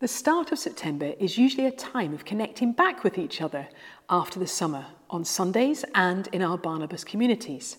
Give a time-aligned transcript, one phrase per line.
[0.00, 3.68] The start of September is usually a time of connecting back with each other
[4.08, 7.76] after the summer on Sundays and in our Barnabas communities.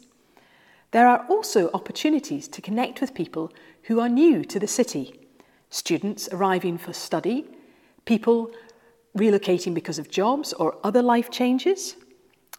[0.92, 3.52] There are also opportunities to connect with people
[3.86, 5.20] who are new to the city
[5.72, 7.48] students arriving for study,
[8.06, 8.52] people
[9.18, 11.96] relocating because of jobs or other life changes,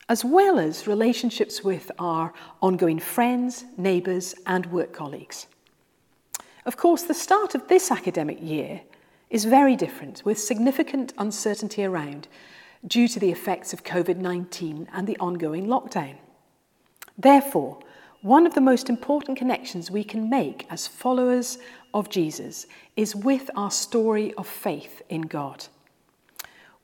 [0.08, 2.32] as well as relationships with our
[2.62, 5.46] ongoing friends, neighbours, and work colleagues.
[6.66, 8.80] Of course, the start of this academic year
[9.32, 12.28] is very different, with significant uncertainty around
[12.86, 16.16] due to the effects of COVID 19 and the ongoing lockdown.
[17.16, 17.80] Therefore,
[18.20, 21.58] one of the most important connections we can make as followers
[21.94, 25.66] of Jesus is with our story of faith in God.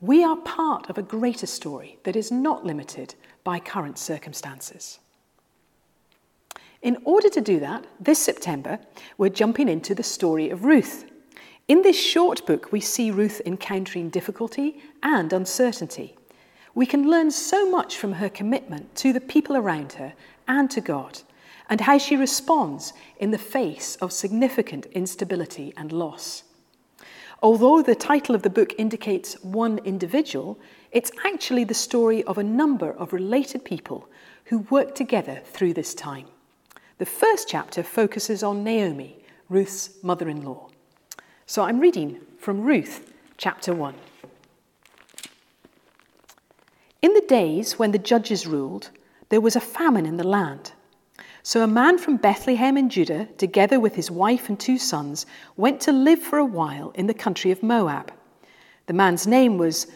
[0.00, 5.00] We are part of a greater story that is not limited by current circumstances.
[6.80, 8.78] In order to do that, this September,
[9.18, 11.04] we're jumping into the story of Ruth.
[11.68, 16.16] In this short book, we see Ruth encountering difficulty and uncertainty.
[16.74, 20.14] We can learn so much from her commitment to the people around her
[20.46, 21.20] and to God,
[21.68, 26.44] and how she responds in the face of significant instability and loss.
[27.42, 30.58] Although the title of the book indicates one individual,
[30.90, 34.08] it's actually the story of a number of related people
[34.46, 36.28] who work together through this time.
[36.96, 40.70] The first chapter focuses on Naomi, Ruth's mother in law.
[41.50, 43.94] So I'm reading from Ruth chapter 1.
[47.00, 48.90] In the days when the judges ruled,
[49.30, 50.72] there was a famine in the land.
[51.42, 55.24] So a man from Bethlehem in Judah, together with his wife and two sons,
[55.56, 58.12] went to live for a while in the country of Moab.
[58.84, 59.86] The man's name was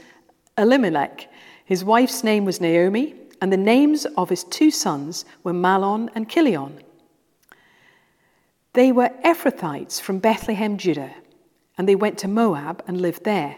[0.57, 1.29] Elimelech,
[1.67, 6.31] his wife's name was Naomi, and the names of his two sons were Mahlon and
[6.31, 6.83] Chilion.
[8.73, 11.13] They were Ephrathites from Bethlehem, Judah
[11.77, 13.57] and they went to Moab and lived there.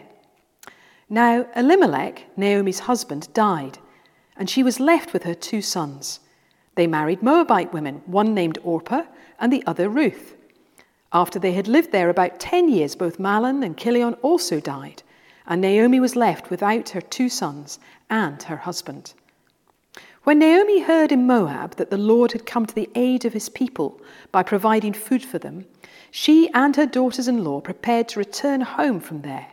[1.09, 3.77] Now, Elimelech, Naomi's husband, died,
[4.35, 6.19] and she was left with her two sons.
[6.75, 9.03] They married Moabite women, one named Orpah
[9.39, 10.35] and the other Ruth.
[11.13, 15.03] After they had lived there about ten years, both Mahlon and Chilion also died,
[15.45, 19.13] and Naomi was left without her two sons and her husband.
[20.23, 23.47] When Naomi heard in Moab that the Lord had come to the aid of his
[23.47, 24.01] people
[24.31, 25.65] by providing food for them,
[26.17, 29.47] she and her daughters in law prepared to return home from there.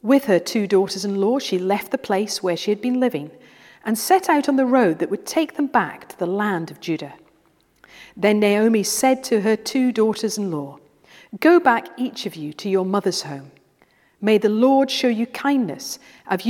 [0.00, 3.32] With her two daughters in law, she left the place where she had been living
[3.84, 6.78] and set out on the road that would take them back to the land of
[6.78, 7.14] Judah.
[8.16, 10.78] Then Naomi said to her two daughters in law,
[11.40, 13.50] Go back, each of you, to your mother's home.
[14.20, 15.98] May the Lord show you kindness
[16.28, 16.46] as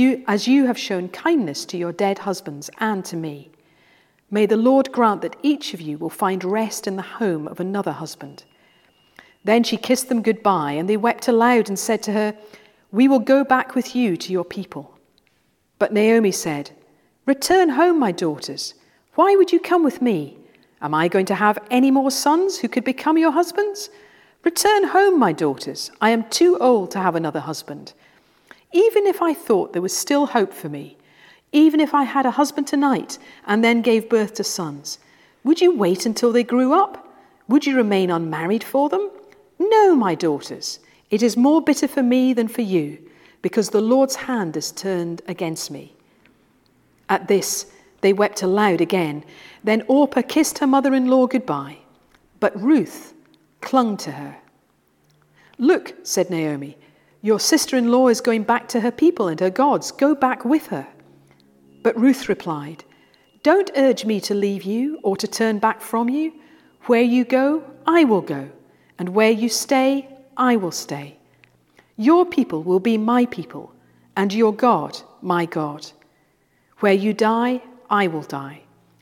[0.47, 3.49] you have shown kindness to your dead husbands and to me.
[4.29, 7.59] May the Lord grant that each of you will find rest in the home of
[7.59, 8.43] another husband.
[9.43, 12.35] Then she kissed them goodbye, and they wept aloud and said to her,
[12.91, 14.97] We will go back with you to your people.
[15.79, 16.71] But Naomi said,
[17.25, 18.73] Return home, my daughters.
[19.15, 20.37] Why would you come with me?
[20.81, 23.89] Am I going to have any more sons who could become your husbands?
[24.43, 25.91] Return home, my daughters.
[25.99, 27.93] I am too old to have another husband.
[28.71, 30.97] Even if I thought there was still hope for me,
[31.51, 34.99] even if I had a husband tonight and then gave birth to sons,
[35.43, 37.07] would you wait until they grew up?
[37.47, 39.09] Would you remain unmarried for them?
[39.59, 40.79] No, my daughters,
[41.09, 42.97] it is more bitter for me than for you,
[43.41, 45.95] because the Lord's hand has turned against me.
[47.09, 49.23] At this, they wept aloud again.
[49.63, 51.77] Then Orpah kissed her mother in law goodbye,
[52.39, 53.13] but Ruth
[53.61, 54.37] clung to her.
[55.57, 56.77] Look, said Naomi,
[57.21, 59.91] your sister in law is going back to her people and her gods.
[59.91, 60.87] Go back with her.
[61.81, 62.83] But Ruth replied,
[63.41, 66.33] Don't urge me to leave you or to turn back from you.
[66.83, 68.51] Where you go, I will go
[68.99, 71.17] and where you stay, I will stay.
[71.95, 73.73] Your people will be my people,
[74.15, 75.87] and your God, my God.
[76.79, 78.61] Where you die, I will die,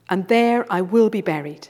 [0.10, 1.68] and there I will be buried.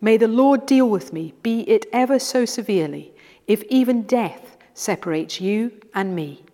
[0.00, 3.12] May the Lord deal with me, be it ever so severely,
[3.46, 6.44] if even death separates you and me.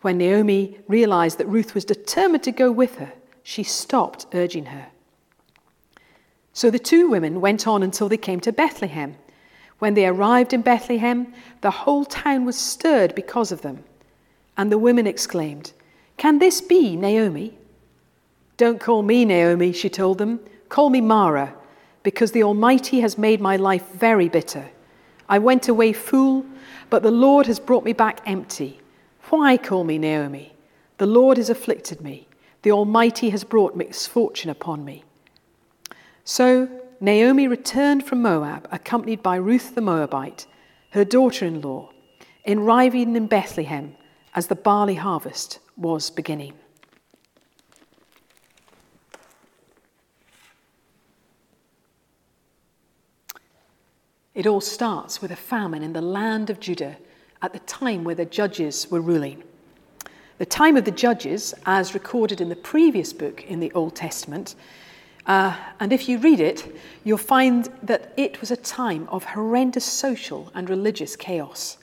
[0.00, 3.12] When Naomi realized that Ruth was determined to go with her,
[3.42, 4.86] she stopped urging her.
[6.52, 9.16] So the two women went on until they came to Bethlehem
[9.80, 11.32] when they arrived in Bethlehem,
[11.62, 13.82] the whole town was stirred because of them.
[14.56, 15.72] And the women exclaimed,
[16.16, 17.58] Can this be Naomi?
[18.56, 20.38] Don't call me Naomi, she told them.
[20.68, 21.54] Call me Mara,
[22.02, 24.70] because the Almighty has made my life very bitter.
[25.28, 26.44] I went away full,
[26.90, 28.80] but the Lord has brought me back empty.
[29.30, 30.52] Why call me Naomi?
[30.98, 32.28] The Lord has afflicted me.
[32.62, 35.04] The Almighty has brought misfortune upon me.
[36.24, 36.68] So
[37.02, 40.46] Naomi returned from Moab, accompanied by Ruth the Moabite,
[40.90, 41.90] her daughter in law,
[42.46, 43.96] arriving in Bethlehem
[44.34, 46.52] as the barley harvest was beginning.
[54.34, 56.98] It all starts with a famine in the land of Judah
[57.40, 59.42] at the time where the judges were ruling.
[60.36, 64.54] The time of the judges, as recorded in the previous book in the Old Testament,
[65.26, 69.84] uh, and if you read it, you'll find that it was a time of horrendous
[69.84, 71.78] social and religious chaos.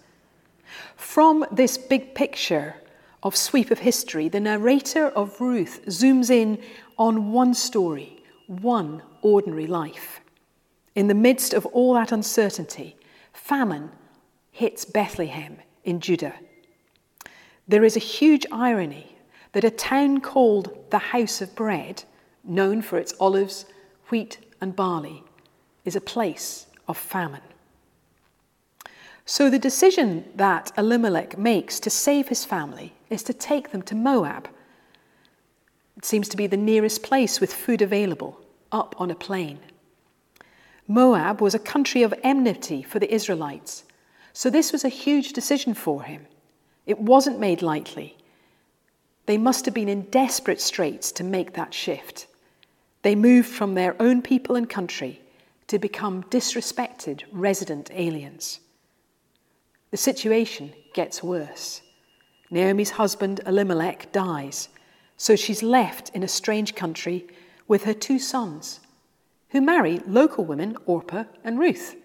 [0.95, 2.75] From this big picture
[3.23, 6.61] of sweep of history, the narrator of Ruth zooms in
[6.97, 10.21] on one story, one ordinary life.
[10.95, 12.95] In the midst of all that uncertainty,
[13.33, 13.91] famine
[14.51, 16.33] hits Bethlehem in Judah.
[17.67, 19.15] There is a huge irony
[19.51, 22.03] that a town called the House of Bread,
[22.47, 23.65] known for its olives,
[24.09, 25.23] wheat, and barley,
[25.85, 27.41] is a place of famine.
[29.25, 33.95] So the decision that Elimelech makes to save his family is to take them to
[33.95, 34.49] Moab.
[35.97, 38.39] It seems to be the nearest place with food available,
[38.71, 39.59] up on a plain.
[40.87, 43.83] Moab was a country of enmity for the Israelites,
[44.31, 46.25] so this was a huge decision for him.
[46.85, 48.15] It wasn't made lightly.
[49.25, 52.27] They must have been in desperate straits to make that shift.
[53.07, 55.21] They moved from their own people and country
[55.67, 58.59] to become disrespected resident aliens.
[59.91, 61.83] The situation gets worse.
[62.51, 64.67] Naomi's husband Elimelech dies,
[65.15, 67.25] so she's left in a strange country
[67.65, 68.81] with her two sons,
[69.51, 71.95] who marry local women Orpah and Ruth.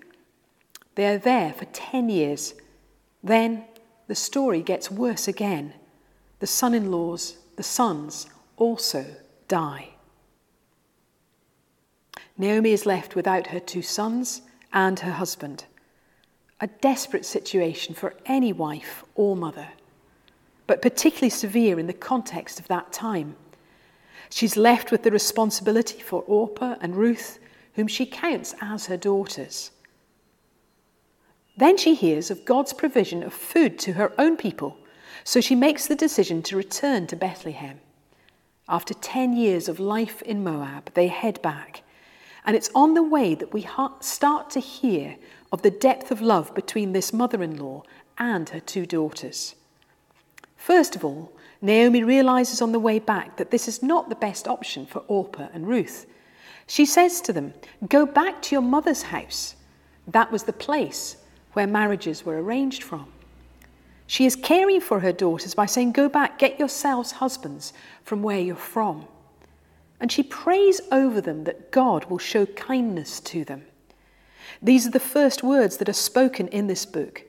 [0.95, 2.55] They are there for 10 years.
[3.25, 3.65] Then
[4.07, 5.75] the story gets worse again.
[6.39, 9.05] The son in laws, the sons, also
[9.49, 9.92] die.
[12.39, 14.43] Naomi is left without her two sons
[14.73, 15.65] and her husband
[16.63, 19.67] a desperate situation for any wife or mother,
[20.69, 23.35] but particularly severe in the context of that time.
[24.31, 27.41] She's left with the responsibility for Orpah and Ruth,
[27.75, 29.73] whom she counts as her daughters.
[31.57, 34.79] Then she hears of God's provision of food to her own people,
[35.25, 37.81] so she makes the decision to return to Bethlehem.
[38.69, 41.82] After 10 years of life in Moab, they head back.
[42.45, 43.67] And it's on the way that we
[44.01, 45.17] start to hear
[45.53, 47.83] of the depth of love between this mother in law
[48.19, 49.55] and her two daughters.
[50.57, 54.49] First of all, Naomi realizes on the way back that this is not the best
[54.49, 56.07] option for Orpah and Ruth.
[56.67, 57.55] She says to them,
[57.89, 59.55] Go back to your mother's house.
[60.07, 61.17] That was the place
[61.53, 63.07] where marriages were arranged from.
[64.07, 67.73] She is caring for her daughters by saying, Go back, get yourselves husbands
[68.05, 69.07] from where you're from.
[70.03, 73.65] And she prays over them that God will show kindness to them.
[74.61, 77.23] These are the first words that are spoken in this book.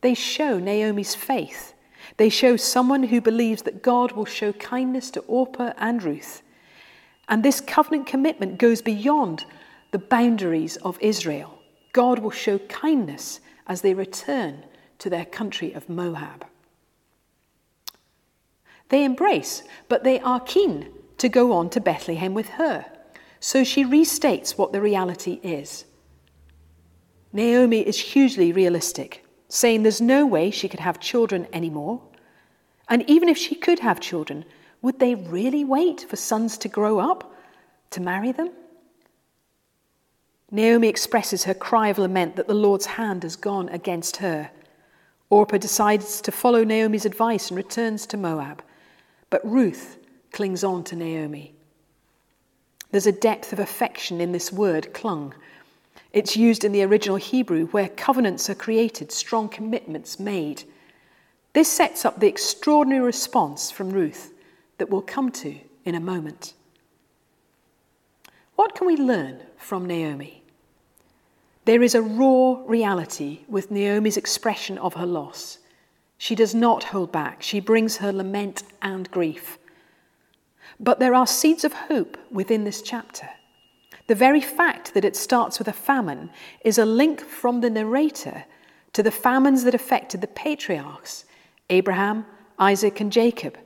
[0.00, 1.74] They show Naomi's faith.
[2.16, 6.40] They show someone who believes that God will show kindness to Orpah and Ruth.
[7.28, 9.44] And this covenant commitment goes beyond
[9.90, 11.58] the boundaries of Israel.
[11.92, 14.64] God will show kindness as they return
[15.00, 16.46] to their country of Moab.
[18.88, 22.86] They embrace, but they are keen to go on to Bethlehem with her.
[23.40, 25.84] So she restates what the reality is.
[27.32, 32.00] Naomi is hugely realistic, saying there's no way she could have children anymore.
[32.88, 34.44] And even if she could have children,
[34.82, 37.34] would they really wait for sons to grow up
[37.90, 38.50] to marry them?
[40.50, 44.50] Naomi expresses her cry of lament that the Lord's hand has gone against her.
[45.28, 48.62] Orpah decides to follow Naomi's advice and returns to Moab,
[49.28, 49.98] but Ruth
[50.36, 51.54] clings on to Naomi.
[52.92, 55.34] There's a depth of affection in this word, clung,
[56.16, 60.64] it's used in the original Hebrew where covenants are created, strong commitments made.
[61.52, 64.32] This sets up the extraordinary response from Ruth
[64.78, 66.54] that we'll come to in a moment.
[68.54, 70.42] What can we learn from Naomi?
[71.66, 75.58] There is a raw reality with Naomi's expression of her loss.
[76.16, 79.58] She does not hold back, she brings her lament and grief.
[80.78, 83.28] But there are seeds of hope within this chapter.
[84.06, 86.30] The very fact that it starts with a famine
[86.64, 88.44] is a link from the narrator
[88.92, 91.24] to the famines that affected the patriarchs
[91.68, 92.24] Abraham,
[92.58, 93.58] Isaac, and Jacob.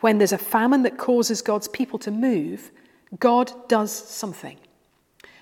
[0.00, 2.70] When there's a famine that causes God's people to move,
[3.18, 4.58] God does something.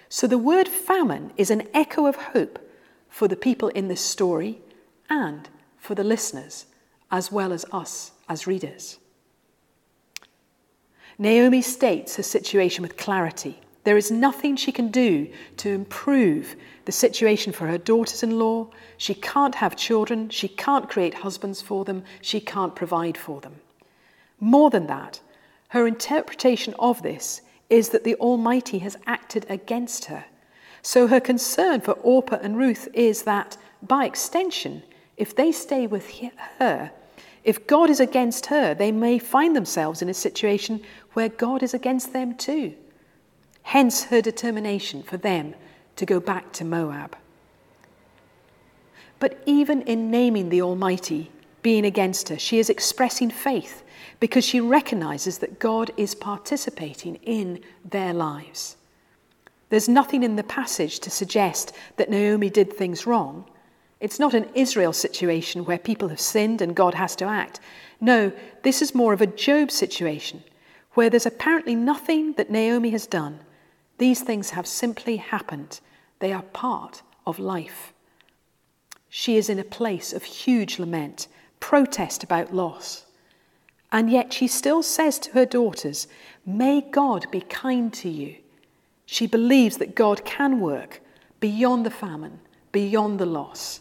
[0.08, 2.58] So the word famine is an echo of hope
[3.08, 4.60] for the people in this story
[5.08, 5.48] and
[5.78, 6.66] for the listeners,
[7.10, 8.98] as well as us as readers.
[11.20, 16.92] Naomi states her situation with clarity There is nothing she can do to improve the
[16.92, 18.68] situation for her daughters in law.
[18.96, 20.30] She can't have children.
[20.30, 22.04] She can't create husbands for them.
[22.22, 23.56] She can't provide for them.
[24.40, 25.20] More than that,
[25.68, 30.24] her interpretation of this is that the Almighty has acted against her.
[30.80, 34.82] So her concern for Orpah and Ruth is that, by extension,
[35.18, 36.10] if they stay with
[36.58, 36.92] her,
[37.44, 40.82] if God is against her, they may find themselves in a situation
[41.14, 42.74] where God is against them too.
[43.62, 45.54] Hence her determination for them
[45.96, 47.16] to go back to Moab.
[49.18, 51.30] But even in naming the Almighty
[51.62, 53.84] being against her, she is expressing faith
[54.18, 58.76] because she recognizes that God is participating in their lives.
[59.68, 63.44] There's nothing in the passage to suggest that Naomi did things wrong.
[64.00, 67.60] It's not an Israel situation where people have sinned and God has to act.
[68.00, 70.42] No, this is more of a Job situation
[70.94, 73.40] where there's apparently nothing that Naomi has done
[74.00, 75.80] these things have simply happened,
[76.20, 77.92] they are part of life.
[79.10, 81.28] She is in a place of huge lament,
[81.60, 83.04] protest about loss.
[83.92, 86.08] And yet she still says to her daughters,
[86.46, 88.36] May God be kind to you.
[89.04, 91.02] She believes that God can work
[91.38, 92.40] beyond the famine,
[92.72, 93.80] beyond the loss.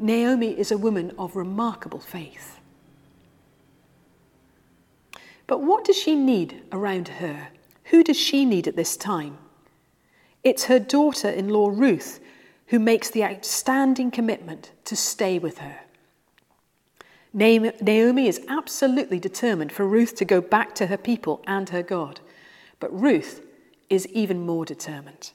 [0.00, 2.58] Naomi is a woman of remarkable faith.
[5.46, 7.48] But what does she need around her
[7.90, 9.38] who does she need at this time?
[10.44, 12.20] It's her daughter in law, Ruth,
[12.68, 15.80] who makes the outstanding commitment to stay with her.
[17.32, 22.20] Naomi is absolutely determined for Ruth to go back to her people and her God,
[22.78, 23.44] but Ruth
[23.88, 25.32] is even more determined.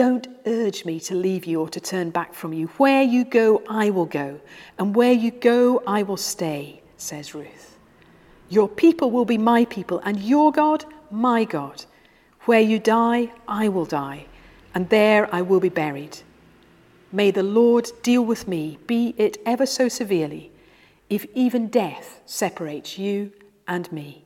[0.00, 2.68] Don't urge me to leave you or to turn back from you.
[2.78, 4.40] Where you go, I will go,
[4.78, 7.76] and where you go, I will stay, says Ruth.
[8.48, 11.84] Your people will be my people, and your God, my God.
[12.46, 14.24] Where you die, I will die,
[14.74, 16.16] and there I will be buried.
[17.12, 20.50] May the Lord deal with me, be it ever so severely,
[21.10, 23.32] if even death separates you
[23.68, 24.24] and me.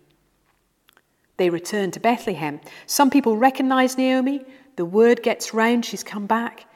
[1.36, 2.60] They return to Bethlehem.
[2.86, 4.44] Some people recognize Naomi.
[4.76, 6.66] The word gets round she's come back.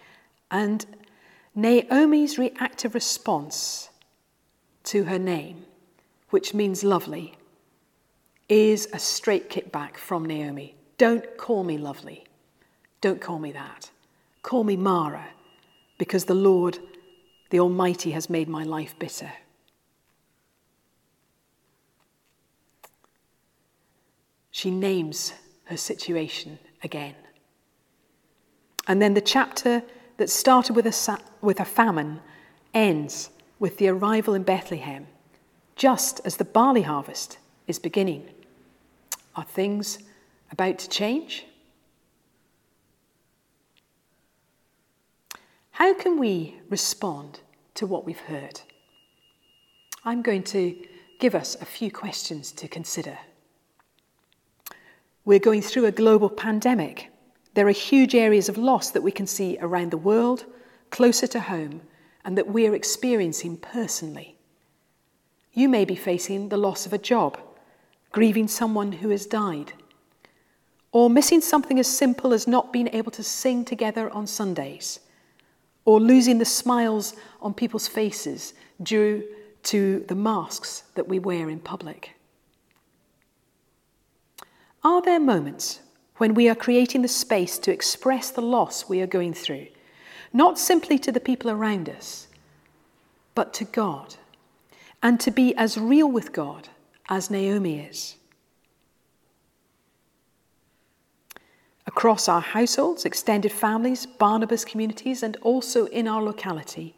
[0.50, 0.84] And
[1.54, 3.90] Naomi's reactive response
[4.84, 5.64] to her name,
[6.30, 7.34] which means lovely,
[8.48, 10.74] is a straight kickback from Naomi.
[10.96, 12.24] Don't call me lovely.
[13.00, 13.90] Don't call me that.
[14.42, 15.28] Call me Mara,
[15.98, 16.78] because the Lord,
[17.50, 19.32] the Almighty, has made my life bitter.
[24.50, 25.32] She names
[25.66, 27.14] her situation again.
[28.88, 29.82] And then the chapter
[30.16, 32.20] that started with a, with a famine
[32.74, 35.06] ends with the arrival in Bethlehem,
[35.76, 38.28] just as the barley harvest is beginning.
[39.36, 39.98] Are things
[40.50, 41.44] about to change?
[45.72, 47.40] How can we respond
[47.74, 48.60] to what we've heard?
[50.04, 50.74] I'm going to
[51.20, 53.18] give us a few questions to consider.
[55.24, 57.07] We're going through a global pandemic.
[57.58, 60.44] There are huge areas of loss that we can see around the world,
[60.90, 61.80] closer to home,
[62.24, 64.36] and that we're experiencing personally.
[65.54, 67.36] You may be facing the loss of a job
[68.12, 69.72] grieving someone who has died,
[70.92, 75.00] or missing something as simple as not being able to sing together on Sundays,
[75.84, 79.24] or losing the smiles on people's faces due
[79.64, 82.12] to the masks that we wear in public.
[84.84, 85.80] Are there moments
[86.18, 89.66] when we are creating the space to express the loss we are going through,
[90.32, 92.28] not simply to the people around us,
[93.34, 94.16] but to God,
[95.02, 96.68] and to be as real with God
[97.08, 98.16] as Naomi is.
[101.86, 106.94] Across our households, extended families, Barnabas communities, and also in our locality,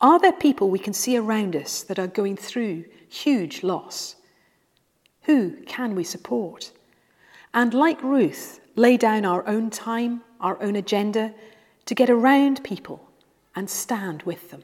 [0.00, 4.16] are there people we can see around us that are going through huge loss?
[5.22, 6.72] Who can we support?
[7.56, 11.32] And like Ruth, lay down our own time, our own agenda
[11.86, 13.08] to get around people
[13.54, 14.62] and stand with them.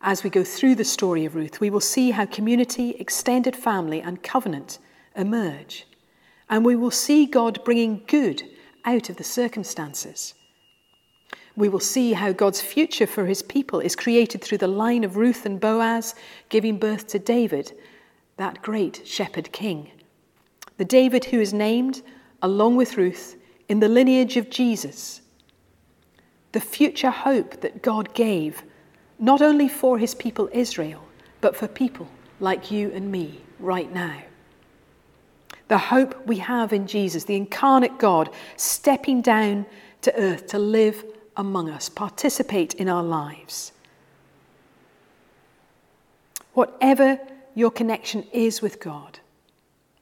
[0.00, 4.00] As we go through the story of Ruth, we will see how community, extended family,
[4.00, 4.78] and covenant
[5.14, 5.86] emerge.
[6.48, 8.42] And we will see God bringing good
[8.86, 10.32] out of the circumstances.
[11.54, 15.18] We will see how God's future for his people is created through the line of
[15.18, 16.14] Ruth and Boaz,
[16.48, 17.72] giving birth to David,
[18.36, 19.90] that great shepherd king.
[20.78, 22.02] The David who is named,
[22.40, 23.36] along with Ruth,
[23.68, 25.20] in the lineage of Jesus.
[26.52, 28.62] The future hope that God gave
[29.18, 31.02] not only for his people Israel,
[31.40, 32.08] but for people
[32.40, 34.22] like you and me right now.
[35.72, 39.64] the hope we have in Jesus, the incarnate God, stepping down
[40.02, 41.02] to earth to live
[41.38, 43.72] among us, participate in our lives.
[46.52, 47.18] Whatever
[47.54, 49.20] your connection is with God,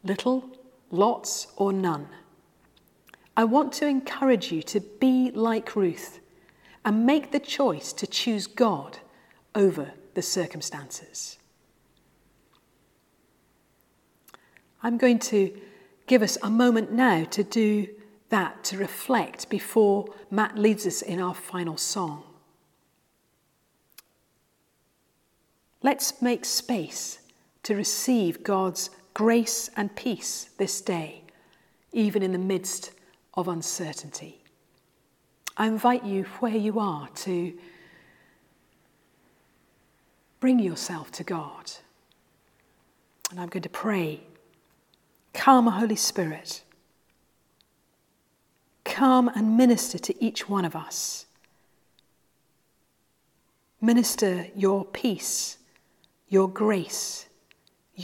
[0.02, 0.50] little,
[0.90, 2.08] lots, or none,
[3.36, 6.20] I want to encourage you to be like Ruth
[6.84, 8.98] and make the choice to choose God
[9.54, 11.38] over the circumstances.
[14.82, 15.58] I'm going to
[16.06, 17.88] give us a moment now to do
[18.30, 22.24] that, to reflect before Matt leads us in our final song.
[25.82, 27.19] Let's make space
[27.62, 31.22] to receive God's grace and peace this day,
[31.92, 32.92] even in the midst
[33.34, 34.42] of uncertainty.
[35.56, 37.52] I invite you, where you are, to
[40.40, 41.72] bring yourself to God.
[43.30, 44.20] And I'm going to pray.
[45.34, 46.62] Come, Holy Spirit.
[48.84, 51.26] Come and minister to each one of us.
[53.80, 55.58] Minister your peace
[56.30, 57.26] your grace,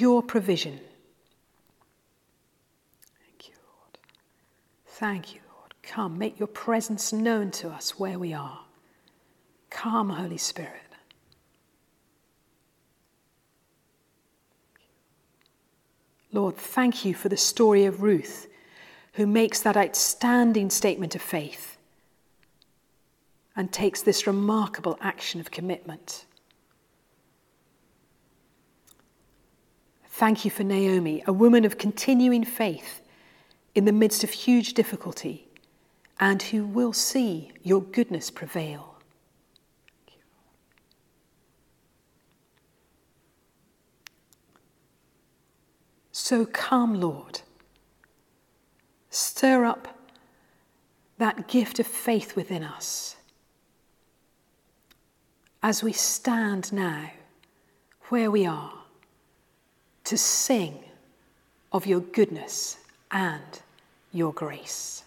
[0.00, 0.80] your provision.
[3.24, 3.98] Thank you, Lord.
[4.86, 5.74] Thank you, Lord.
[5.82, 8.60] Come, make your presence known to us where we are.
[9.70, 10.82] Come, Holy Spirit.
[16.32, 18.46] Lord, thank you for the story of Ruth,
[19.14, 21.78] who makes that outstanding statement of faith
[23.56, 26.26] and takes this remarkable action of commitment.
[30.16, 33.02] Thank you for Naomi, a woman of continuing faith
[33.74, 35.46] in the midst of huge difficulty
[36.18, 38.96] and who will see your goodness prevail.
[46.12, 47.42] So come, Lord.
[49.10, 49.98] Stir up
[51.18, 53.16] that gift of faith within us
[55.62, 57.10] as we stand now
[58.08, 58.85] where we are
[60.06, 60.78] to sing
[61.72, 62.78] of your goodness
[63.10, 63.60] and
[64.12, 65.04] your grace.